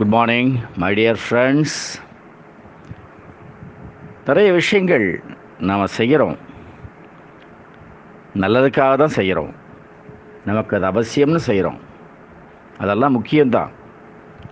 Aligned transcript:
Good 0.00 0.12
morning 0.14 0.52
my 0.82 0.88
dear 0.98 1.18
friends 1.22 1.74
நிறைய 4.26 4.48
விஷயங்கள் 4.58 5.04
நாம் 5.68 5.82
செய்கிறோம். 5.96 6.36
நல்லதுக்காக 8.42 8.92
தான் 9.02 9.12
செய்கிறோம். 9.16 9.50
நமக்கு 10.48 10.72
அது 10.78 10.86
அவசியம்னு 10.90 11.40
செய்கிறோம். 11.48 11.76
அதெல்லாம் 12.82 13.16
முக்கியம்தான். 13.16 13.72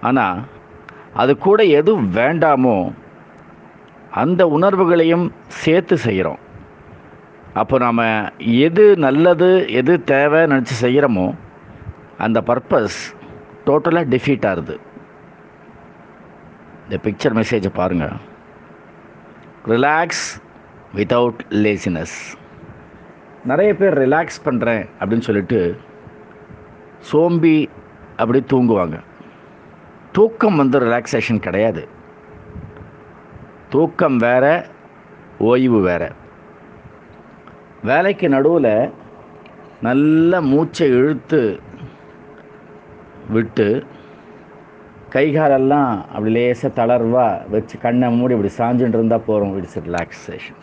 ஆனால் 0.08 0.42
அது 1.22 1.34
கூட 1.46 1.64
எது 1.78 1.94
வேண்டாமோ 2.18 2.76
அந்த 4.22 4.48
உணர்வுகளையும் 4.56 5.26
சேர்த்து 5.62 5.98
செய்கிறோம். 6.06 6.42
அப்போ 7.62 7.78
நாம் 7.84 8.04
எது 8.66 8.86
நல்லது 9.06 9.50
எது 9.80 9.96
தேவை 10.12 10.42
நினச்சி 10.54 10.76
செய்கிறோமோ 10.84 11.26
அந்த 12.26 12.40
பர்பஸ் 12.50 13.00
டோட்டலாக 13.70 14.12
டிஃபீட் 14.16 14.48
ஆகுது. 14.52 14.76
இந்த 16.88 17.10
பிக்சர் 17.10 17.42
மெசேஜை 17.42 17.68
பாருங்கள் 17.74 18.14
ரிலாக்ஸ் 19.66 20.26
வித்தவுட் 20.94 21.40
லேசினஸ் 21.48 22.16
நிறைய 23.44 23.76
பேர் 23.76 23.98
ரிலாக்ஸ் 23.98 24.38
பண்ணுறேன் 24.44 24.88
அப்படின்னு 25.00 25.20
சொல்லிட்டு 25.20 25.80
சோம்பி 27.12 27.68
அப்படி 28.16 28.44
தூங்குவாங்க. 28.50 29.00
தூக்கம் 30.12 30.56
வந்து 30.56 30.80
ரிலாக்ஸேஷன் 30.80 31.38
கிடையாது. 31.38 31.88
தூக்கம் 33.68 34.16
வேற 34.16 34.66
ஓய்வு 35.38 35.80
வேற. 35.80 36.12
வேலைக்கு 37.82 38.28
நடுவில் 38.28 38.92
நல்ல 39.82 40.40
மூச்சை 40.40 40.88
இழுத்து 40.88 41.60
விட்டு 43.28 43.86
கை 45.08 45.32
காலெல்லாம் 45.32 46.04
அப்படி 46.14 46.30
லேசாக 46.30 46.86
தளர்வாக 46.86 47.48
வச்சு 47.50 47.78
கண்ணை 47.78 48.10
மூடி 48.10 48.34
இப்படி 48.36 48.52
சாஞ்சுட்டு 48.58 48.98
இருந்தால் 48.98 49.26
போகிறோம் 49.26 49.56
இட்ஸ் 49.56 49.78
ரிலாக்ஸேஷன் 49.78 50.58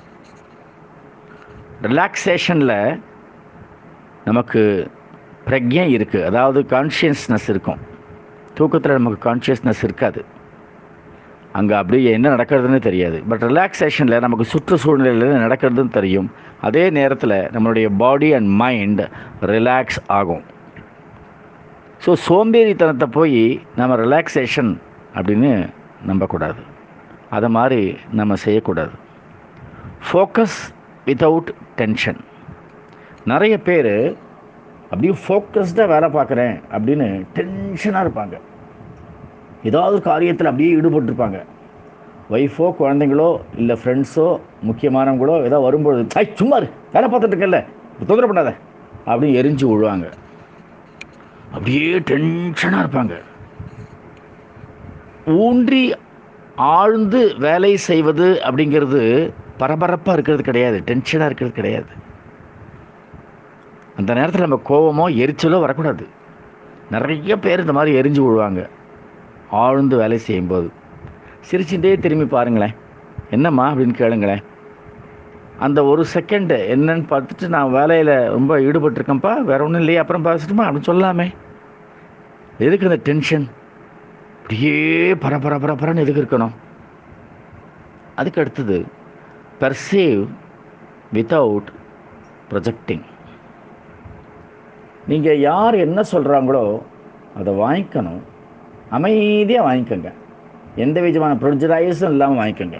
ரிலாக்ஸேஷனில் 1.81 2.99
நமக்கு 4.25 4.61
பிரக்ஞை 5.47 5.85
இருக்குது 5.95 6.25
அதாவது 6.25 6.59
கான்ஷியஸ்னஸ் 6.69 7.47
இருக்கும். 7.47 7.81
தூக்கத்தில் 8.53 8.97
நமக்கு 8.97 9.19
கான்ஷியஸ்னஸ் 9.27 9.83
இருக்காது. 9.83 10.25
அங்கே 11.51 11.75
அப்படியே 11.75 12.11
என்ன 12.11 12.29
நடக்கிறதுன்னு 12.35 12.79
தெரியாது. 12.79 13.23
பட் 13.29 13.43
ரிலாக்ஸேஷனில் 13.43 14.19
நமக்கு 14.19 14.45
சுற்றுச்சூழ்நிலையில் 14.45 15.27
என்ன 15.27 15.47
நடக்கிறதுன்னு 15.47 15.95
தெரியும். 15.99 16.31
அதே 16.61 16.89
நேரத்தில் 16.89 17.38
நம்மளுடைய 17.55 17.89
பாடி 17.97 18.33
அண்ட் 18.33 18.47
மைண்ட் 18.47 19.03
ரிலாக்ஸ் 19.41 20.01
ஆகும். 20.07 20.43
ஸோ 22.05 22.13
சோம்பேறித்தனத்தை 22.25 23.07
போய் 23.17 23.39
நம்ம 23.77 23.93
ரிலாக்ஸேஷன் 24.01 24.71
அப்படின்னு 25.17 25.49
நம்பக்கூடாது. 26.09 26.61
அதை 27.35 27.47
மாதிரி 27.55 27.79
நம்ம 28.19 28.35
செய்யக்கூடாது. 28.43 28.93
ஃபோக்கஸ் 30.07 30.57
வித்தவுட் 31.05 31.49
டென்ஷன் 31.79 32.19
நிறைய 33.31 33.55
பேர் 33.67 33.93
அப்படியே 34.89 35.13
ஃபோக்கஸ்டாக 35.23 35.91
வேலை 35.93 36.09
பார்க்குறேன் 36.17 36.53
அப்படின்னு 36.75 37.07
டென்ஷனாக 37.37 38.03
இருப்பாங்க. 38.05 38.35
ஏதாவது 39.69 39.97
காரியத்தில் 40.09 40.49
அப்படியே 40.51 40.75
ஈடுபட்டிருப்பாங்க. 40.79 41.39
ஒய்ஃபோ 42.35 42.67
குழந்தைங்களோ 42.81 43.29
இல்லை 43.61 43.77
ஃப்ரெண்ட்ஸோ 43.81 44.27
முக்கியமானவங்களோ 44.69 45.37
ஏதோ 45.47 45.59
வரும்பொழுது 45.67 46.21
ஐ 46.21 46.25
சும்மா 46.41 46.59
வேலை 46.93 47.09
பார்த்துட்டு 47.09 47.35
இருக்கல 47.37 47.61
தொந்தரவு 48.09 48.31
பண்ணாத 48.31 48.53
அப்படின்னு 49.09 49.39
எரிஞ்சு 49.41 49.65
விழுவாங்க. 49.71 50.07
அப்படியே 51.55 51.91
டென்ஷனாக 52.09 52.83
இருப்பாங்க. 52.83 53.15
ஊன்றி 55.43 55.83
ஆழ்ந்து 56.55 57.21
வேலை 57.45 57.71
செய்வது 57.89 58.27
அப்படிங்கிறது 58.47 59.01
பரபரப்பாக 59.61 60.15
இருக்கிறது 60.17 60.43
கிடையாது 60.49 60.77
டென்ஷனாக 60.89 61.29
இருக்கிறது 61.29 61.57
கிடையாது. 61.59 61.91
அந்த 63.99 64.11
நேரத்தில் 64.17 64.45
நம்ம 64.45 64.59
கோபமோ 64.69 65.05
எரிச்சலோ 65.23 65.59
வரக்கூடாது. 65.59 66.05
நிறைய 66.95 67.38
பேர் 67.45 67.63
இந்த 67.65 67.75
மாதிரி 67.77 67.99
எரிஞ்சு 67.99 68.21
விழுவாங்க 68.25 68.63
ஆழ்ந்து 69.61 69.95
வேலை 69.97 70.17
செய்யும்போது. 70.17 70.67
சிரிச்சுட்டே 71.49 71.94
திரும்பி 71.99 72.27
பாருங்களேன் 72.35 72.75
என்னம்மா 73.29 73.65
அப்படின்னு 73.71 73.95
கேளுங்களேன். 74.01 74.44
அந்த 75.65 75.79
ஒரு 75.91 76.03
செகண்டு 76.13 76.55
என்னன்னு 76.73 77.05
பார்த்துட்டு 77.11 77.47
நான் 77.55 77.75
வேலையில் 77.77 78.13
ரொம்ப 78.35 78.59
ஈடுபட்டிருக்கேன்ப்பா 78.67 79.33
வேற 79.49 79.59
ஒன்றும் 79.65 79.83
இல்லையே 79.83 79.99
அப்புறம் 80.03 80.25
பேசட்டுமா 80.25 80.63
அப்படின்னு 80.65 80.91
சொல்லாமே. 80.91 81.27
எதுக்கு 82.57 82.88
அந்த 82.89 83.01
டென்ஷன் 83.03 83.47
அப்படியே 84.38 85.13
பர 85.13 85.33
பர 85.43 85.55
பர 85.63 85.71
பரன்னு 85.81 86.03
எதுக்கு 86.03 86.23
இருக்கணும்? 86.23 86.53
அதுக்கு 88.16 88.41
அடுத்தது 88.41 88.85
பர்சேவ் 89.59 90.27
வித்தவுட் 91.13 91.69
ப்ரொஜெக்டிங் 92.51 93.03
நீங்கள் 95.07 95.39
யார் 95.39 95.75
என்ன 95.75 96.01
சொல்கிறாங்களோ 96.11 96.81
அதை 97.38 97.53
வாங்கிக்கணும். 97.53 98.21
அமைதியாக 98.89 99.67
வாங்கிக்கோங்க. 99.67 100.11
எந்த 100.75 101.01
விதமான 101.01 101.33
ப்ரொஜரைஸும் 101.33 102.13
இல்லாமல் 102.15 102.39
வாங்கிக்கோங்க. 102.41 102.79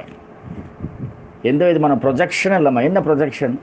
எந்த 1.41 1.66
விதமான 1.66 1.96
ப்ரொஜெக்ஷனும் 1.96 2.56
இல்லாமல் 2.56 2.84
என்ன 2.84 3.00
ப்ரொஜெக்ஷன் 3.00 3.58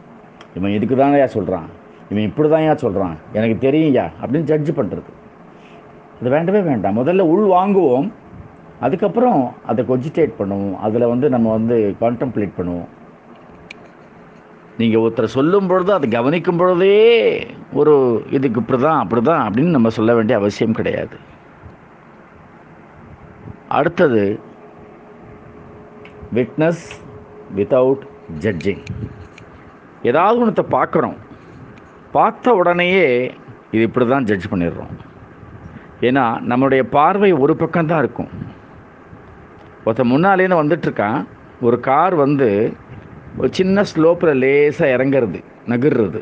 இவன் 0.54 0.70
இதுக்கு 0.70 0.96
தானயா 0.96 1.24
சொல்கிறான் 1.24 1.68
இவன் 2.10 2.24
இப்படி 2.24 2.48
தான்யா 2.48 2.74
சொல்கிறான் 2.74 3.16
எனக்கு 3.32 3.70
தெரியும்யா 3.70 4.06
அப்படின்னு 4.22 4.50
ஜட்ஜ் 4.52 4.70
பண்ணுறது 4.76 5.10
அது 6.22 6.30
வேண்டவே 6.34 6.60
வேண்டாம். 6.70 6.98
முதல்ல 6.98 7.22
உள் 7.34 7.46
வாங்குவோம். 7.52 8.08
அதுக்கப்புறம் 8.86 9.38
அதை 9.70 9.80
கொஜிடேட் 9.88 10.38
பண்ணுவோம். 10.40 10.76
அதில் 10.86 11.10
வந்து 11.12 11.26
நம்ம 11.34 11.50
வந்து 11.56 11.76
கான்டம்ப்ளேட் 12.02 12.52
பண்ணுவோம். 12.58 12.90
நீங்கள் 14.80 15.02
ஒருத்தர் 15.02 15.34
சொல்லும் 15.36 15.68
பொழுது 15.70 15.90
அதை 15.96 16.06
கவனிக்கும் 16.10 16.60
பொழுதே 16.60 16.94
ஒரு 17.80 17.94
இதுக்கு 18.36 18.60
இப்படி 18.62 18.80
தான் 18.86 19.02
அப்படி 19.02 19.22
தான் 19.30 19.42
அப்படின்னு 19.48 19.76
நம்ம 19.76 19.90
சொல்ல 19.98 20.14
வேண்டிய 20.18 20.38
அவசியம் 20.40 20.78
கிடையாது. 20.78 21.16
அடுத்தது 23.78 24.24
விட்னஸ் 26.38 26.86
வித்தவுட் 27.58 28.04
ஜட்ஜிங் 28.44 28.84
ஏதாவது 30.10 30.40
ஒன்றத்தை 30.42 30.66
பார்க்குறோம். 30.78 31.18
பார்த்த 32.18 32.54
உடனேயே 32.60 33.06
இது 33.74 33.82
இப்படி 33.88 34.06
தான் 34.06 34.28
ஜட்ஜ் 34.30 34.52
பண்ணிடுறோம். 34.52 34.94
ஏன்னா 36.08 36.24
நம்மளுடைய 36.50 36.82
பார்வை 36.96 37.32
ஒரு 37.32 37.52
பக்கம்தான் 37.58 38.02
இருக்கும். 38.04 38.30
ஒருத்தன் 39.84 40.12
முன்னாலேன்னு 40.12 40.62
வந்துட்டுருக்கான் 40.62 41.20
ஒரு 41.60 41.80
கார் 41.80 42.14
வந்து 42.14 42.48
ஒரு 43.38 43.48
சின்ன 43.52 43.82
ஸ்லோப்பில் 43.90 44.40
லேசாக 44.44 44.94
இறங்குறது 44.96 45.40
நகர்றது. 45.66 46.20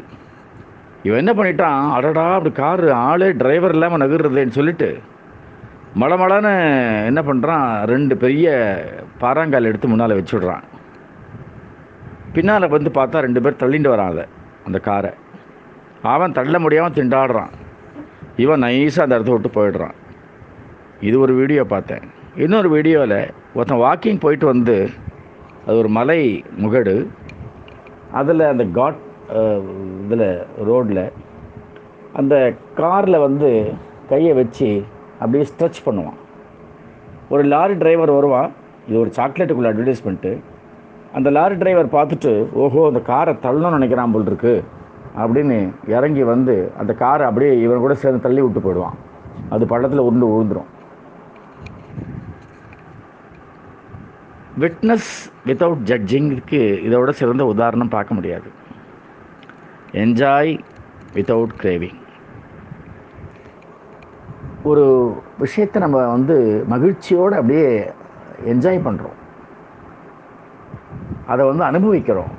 இவன் 1.02 1.20
என்ன 1.22 1.32
பண்ணிட்டான்? 1.32 1.78
அடடா 1.92 2.24
அப்படி 2.34 2.52
கார் 2.54 2.84
ஆளே 2.90 3.28
டிரைவர் 3.32 3.70
இல்லாமல் 3.70 4.02
நகர்றதுன்னு 4.02 4.58
சொல்லிட்டு 4.58 4.88
மடமடன்னு 6.00 6.52
என்ன 7.06 7.20
பண்ணுறான் 7.28 7.64
ரெண்டு 7.92 8.16
பெரிய 8.16 8.48
பாறாங்கால் 9.20 9.68
எடுத்து 9.70 9.88
முன்னால் 9.88 10.18
வச்சுடுறான். 10.18 10.66
பின்னால் 12.32 12.72
வந்து 12.74 12.90
பார்த்தா 12.94 13.24
ரெண்டு 13.26 13.42
பேர் 13.42 13.60
தள்ளிட்டு 13.62 13.92
வரான் 13.94 14.12
அதை 14.12 14.24
அந்த 14.66 14.78
காரை. 14.78 15.10
அவன் 16.02 16.36
தள்ள 16.38 16.58
முடியாமல் 16.58 16.96
திண்டாடுறான். 16.98 17.54
இவன் 18.42 18.62
நைஸாக 18.64 19.04
அந்த 19.06 19.16
இடத்த 19.16 19.32
விட்டு 19.34 19.50
போயிடுறான். 19.56 19.96
இது 21.08 21.16
ஒரு 21.24 21.32
வீடியோ 21.40 21.62
பார்த்தேன். 21.72 22.04
இன்னொரு 22.44 22.68
வீடியோவில் 22.74 23.18
ஒருத்தன் 23.56 23.82
வாக்கிங் 23.86 24.22
போயிட்டு 24.24 24.46
வந்து 24.52 24.76
அது 25.66 25.76
ஒரு 25.82 25.90
மலை 25.98 26.20
முகடு. 26.62 26.94
அதில் 28.20 28.50
அந்த 28.52 28.64
காட் 28.78 29.00
இதில் 30.04 30.28
ரோடில் 30.68 31.04
அந்த 32.20 32.34
காரில் 32.80 33.24
வந்து 33.26 33.50
கையை 34.12 34.32
வச்சு 34.40 34.70
அப்படியே 35.20 35.44
ஸ்ட்ரெச் 35.50 35.84
பண்ணுவான். 35.86 36.18
ஒரு 37.32 37.42
லாரி 37.52 37.74
டிரைவர் 37.82 38.16
வருவான். 38.18 38.50
இது 38.88 38.96
ஒரு 39.04 39.10
சாக்லேட்டுக்குள்ள 39.18 39.70
அட்வர்டைஸ்மெண்ட்டு 39.72 40.32
அந்த 41.18 41.28
லாரி 41.36 41.56
டிரைவர் 41.60 41.94
பார்த்துட்டு 41.96 42.32
ஓஹோ 42.62 42.80
அந்த 42.90 43.00
காரை 43.10 43.32
தள்ளணும்னு 43.44 43.78
நினைக்கிறான் 43.78 44.12
போல் 44.14 44.28
இருக்குது 44.30 44.64
அப்படின்னு 45.16 45.56
இறங்கி 45.86 46.22
வந்து 46.22 46.72
அந்த 46.78 46.92
காரை 46.94 47.26
அப்படியே 47.26 47.60
இவன் 47.60 47.78
கூட 47.78 47.94
சேர்ந்து 47.94 48.20
தள்ளி 48.22 48.40
விட்டு 48.42 48.60
போயிடுவான். 48.60 48.98
அது 49.50 49.66
பள்ளத்தில் 49.66 50.06
உருண்டு 50.08 50.28
விழுந்துடும் 50.32 50.68
விட்னஸ் 54.58 55.12
வித்தவுட் 55.46 55.84
ஜட்ஜிங்க்கு 55.84 56.60
இதோட 56.86 57.10
சிறந்த 57.10 57.46
உதாரணம் 57.46 57.88
பார்க்க 57.88 58.14
முடியாது. 58.14 58.48
என்ஜாய் 59.92 60.52
வித்தவுட் 61.14 61.54
கிரேவிங் 61.62 61.98
ஒரு 64.62 64.84
விஷயத்தை 65.38 65.82
நம்ம 65.82 66.06
வந்து 66.06 66.64
மகிழ்ச்சியோடு 66.66 67.36
அப்படியே 67.36 67.90
என்ஜாய் 68.44 68.84
பண்ணுறோம் 68.86 69.16
அதை 71.26 71.46
வந்து 71.46 71.64
அனுபவிக்கிறோம். 71.64 72.32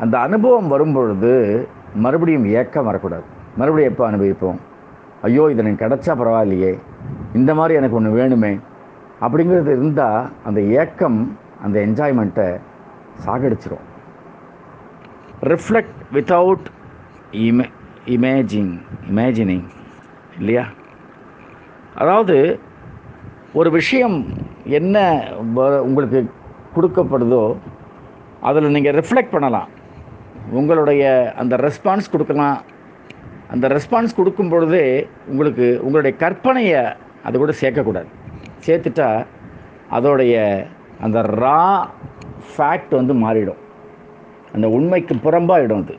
அந்த 0.00 0.18
அனுபவம் 0.18 0.68
வரும்பொழுது 0.68 1.32
மறுபடியும் 2.04 2.46
ஏக்கம் 2.58 2.88
வரக்கூடாது. 2.88 3.24
மறுபடியும் 3.60 3.92
எப்போ 3.92 4.04
அனுபவிப்போம்? 4.10 4.58
ஐயோ 5.26 5.44
இது 5.52 5.62
எனக்கு 5.62 5.82
கிடச்சா 5.84 6.12
பரவாயில்லையே. 6.20 6.72
இந்த 7.38 7.50
மாதிரி 7.58 7.74
எனக்கு 7.80 7.98
ஒன்று 7.98 8.18
வேணுமே. 8.20 8.52
அப்படிங்கிறது 9.24 9.72
இருந்தால் 9.76 10.30
அந்த 10.48 10.60
ஏக்கம் 10.82 11.18
அந்த 11.64 11.76
என்ஜாய்மெண்ட்டை 11.86 12.48
சாகடிச்சிரும். 13.24 13.84
ரிஃப்ளெக்ட் 15.52 15.98
வித்தவுட் 16.16 16.66
இமே 17.46 17.66
இமேஜிங் 18.16 18.72
இமேஜினிங் 19.10 19.66
இல்லையா? 20.38 20.64
அதாவது 22.02 22.36
ஒரு 23.60 23.70
விஷயம் 23.78 24.18
என்ன 24.78 24.96
உங்களுக்கு 25.88 26.20
கொடுக்கப்படுதோ 26.74 27.44
அதில் 28.48 28.74
நீங்கள் 28.76 28.96
ரிஃப்ளெக்ட் 29.00 29.34
பண்ணலாம். 29.36 29.68
உங்களுடைய 30.50 31.32
அந்த 31.36 31.56
ரெஸ்பான்ஸ் 31.56 32.12
கொடுக்கலாம். 32.12 32.62
அந்த 33.50 33.68
ரெஸ்பான்ஸ் 33.68 34.16
கொடுக்கும் 34.16 34.48
பொழுதே 34.48 35.08
உங்களுக்கு 35.26 35.80
உங்களுடைய 35.82 36.16
கற்பனையை 36.20 36.94
அது 37.22 37.38
கூட 37.38 37.52
சேர்க்கக்கூடாது. 37.60 38.06
சேர்த்துட்டா 38.66 39.26
அதோடைய 39.90 40.64
அந்த 41.00 41.20
ரா 41.22 41.88
ஃபேக்ட் 42.56 42.94
வந்து 42.94 43.14
மாறிடும். 43.14 43.60
அந்த 44.54 44.68
உண்மைக்கு 44.68 45.14
புறம்பாகிடும் 45.14 45.82
அது. 45.84 45.96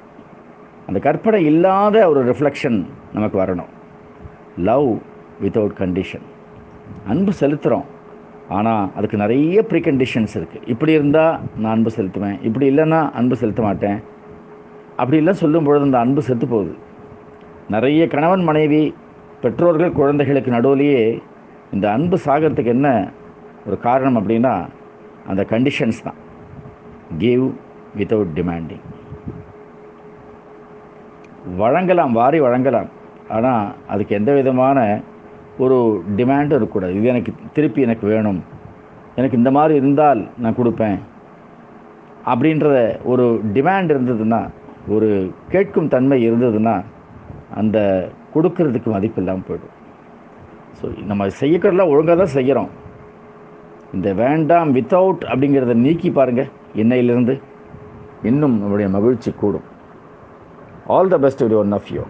அந்த 0.87 0.99
கற்பனை 0.99 1.45
இல்லாத 1.45 2.09
ஒரு 2.09 2.33
ரிஃப்ளெக்ஷன் 2.33 2.85
நமக்கு 3.13 3.37
வரணும். 3.43 3.71
லவ் 4.57 4.89
வித்தவுட் 5.43 5.77
கண்டிஷன் 5.81 6.25
அன்பு 7.07 7.31
செலுத்துகிறோம் 7.39 7.87
ஆனால் 8.49 8.89
அதுக்கு 8.95 9.17
நிறைய 9.17 9.63
ப்ரீ 9.63 9.79
கண்டிஷன்ஸ் 9.79 10.33
இருக்குது 10.39 10.65
இப்படி 10.65 10.91
இருந்தால் 10.91 11.39
நான் 11.57 11.73
அன்பு 11.75 11.91
செலுத்துவேன். 11.97 12.41
இப்படி 12.41 12.75
இல்லைன்னா 12.75 13.11
அன்பு 13.11 13.35
செலுத்த 13.35 13.61
மாட்டேன். 13.61 14.03
அப்படிலாம் 14.97 15.41
சொல்லும் 15.43 15.63
பொழுது 15.63 15.85
அந்த 15.85 15.99
அன்பு 15.99 16.21
செத்து 16.21 16.47
போகுது 16.47 16.73
நிறைய 17.69 18.07
கணவன் 18.07 18.43
மனைவி 18.43 18.95
பெற்றோர்கள் 19.41 19.91
குழந்தைகளுக்கு 19.91 20.51
நடுவுலேயே 20.51 21.21
இந்த 21.73 21.91
அன்பு 21.91 22.17
சாகிறதுக்கு 22.25 22.65
என்ன 22.65 23.11
ஒரு 23.65 23.79
காரணம் 23.79 24.17
அப்படின்னா 24.17 24.53
அந்த 25.27 25.45
கண்டிஷன்ஸ் 25.49 26.03
தான். 26.03 26.19
கிவ் 27.17 27.45
வித்தவுட் 27.97 28.33
டிமாண்டிங் 28.35 28.83
வழங்கலாம் 31.57 32.11
வாரி 32.11 32.39
வழங்கலாம். 32.39 32.89
ஆனால் 33.29 33.73
அதுக்கு 33.87 34.15
எந்த 34.15 34.33
விதமான 34.33 35.01
ஒரு 35.57 36.03
டிமாண்டும் 36.15 36.57
இருக்கக்கூடாது. 36.59 36.93
இது 36.95 37.07
எனக்கு 37.07 37.33
திருப்பி 37.53 37.81
எனக்கு 37.81 38.07
வேணும். 38.07 38.43
எனக்கு 39.15 39.37
இந்த 39.37 39.51
மாதிரி 39.51 39.73
இருந்தால் 39.75 40.21
நான் 40.37 40.55
கொடுப்பேன். 40.55 40.99
அப்படின்ற 42.25 42.67
ஒரு 43.03 43.41
டிமாண்ட் 43.53 43.93
இருந்ததுன்னா 43.93 44.41
ஒரு 44.95 45.09
கேட்கும் 45.53 45.91
தன்மை 45.93 46.17
இருந்ததுன்னா 46.27 46.75
அந்த 47.59 47.77
கொடுக்கறதுக்கு 48.33 48.89
மதிப்பு 48.93 49.19
இல்லாமல் 49.21 49.47
போயிடும். 49.49 49.75
ஸோ 50.79 50.85
நம்ம 51.09 51.27
செய்யக்கிறதெல்லாம் 51.41 51.91
ஒழுங்காக 51.93 52.17
தான் 52.21 52.35
செய்கிறோம் 52.37 52.71
இந்த 53.95 54.09
வேண்டாம் 54.21 54.71
வித்தவுட் 54.77 55.23
அப்படிங்கிறத 55.31 55.75
நீக்கி 55.85 56.09
பாருங்கள் 56.11 56.51
இன்னையிலிருந்து 56.81 57.35
இன்னும் 58.29 58.57
நம்முடைய 58.61 58.89
மகிழ்ச்சி 58.97 59.31
கூடும். 59.41 59.67
All 60.95 61.11
the 61.13 61.17
best 61.25 61.43
one 61.63 61.75
of 61.77 61.91
you 61.95 62.03